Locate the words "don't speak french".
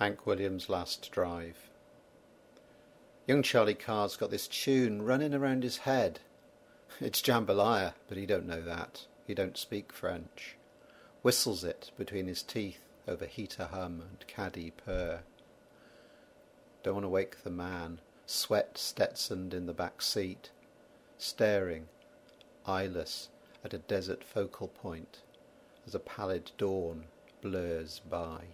9.34-10.56